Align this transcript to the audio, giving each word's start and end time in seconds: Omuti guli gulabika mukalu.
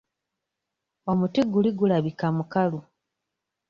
Omuti 1.11 1.41
guli 1.51 1.69
gulabika 1.77 2.27
mukalu. 2.37 2.79